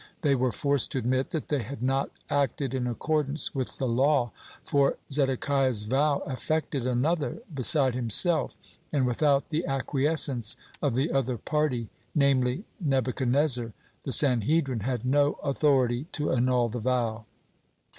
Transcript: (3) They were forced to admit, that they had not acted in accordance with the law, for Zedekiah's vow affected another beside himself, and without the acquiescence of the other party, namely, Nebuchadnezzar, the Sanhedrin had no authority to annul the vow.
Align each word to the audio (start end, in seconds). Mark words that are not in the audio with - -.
(3) 0.23 0.29
They 0.31 0.35
were 0.35 0.51
forced 0.51 0.91
to 0.93 0.97
admit, 0.97 1.29
that 1.29 1.49
they 1.49 1.61
had 1.61 1.83
not 1.83 2.09
acted 2.27 2.73
in 2.73 2.87
accordance 2.87 3.53
with 3.53 3.77
the 3.77 3.87
law, 3.87 4.31
for 4.65 4.97
Zedekiah's 5.11 5.83
vow 5.83 6.23
affected 6.25 6.87
another 6.87 7.43
beside 7.53 7.93
himself, 7.93 8.57
and 8.91 9.05
without 9.05 9.49
the 9.49 9.63
acquiescence 9.67 10.57
of 10.81 10.95
the 10.95 11.11
other 11.11 11.37
party, 11.37 11.91
namely, 12.15 12.63
Nebuchadnezzar, 12.79 13.73
the 14.01 14.11
Sanhedrin 14.11 14.79
had 14.79 15.05
no 15.05 15.33
authority 15.43 16.05
to 16.13 16.31
annul 16.31 16.69
the 16.69 16.79
vow. 16.79 17.25